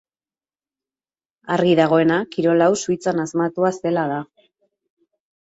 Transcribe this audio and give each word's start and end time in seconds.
Argi 1.55 1.75
dagoena 1.79 2.17
kirol 2.37 2.65
hau 2.67 2.71
Suitzan 2.85 3.23
asmatua 3.27 3.73
zela 3.83 4.09
da. 4.15 4.19